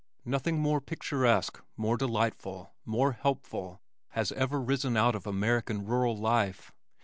Nothing 0.25 0.59
more 0.59 0.81
picturesque, 0.81 1.61
more 1.77 1.95
delightful, 1.95 2.73
more 2.85 3.11
helpful 3.11 3.83
has 4.07 4.31
ever 4.31 4.59
risen 4.59 4.97
out 4.97 5.13
of 5.13 5.27
American 5.27 5.85
rural 5.85 6.17
life. 6.17 6.71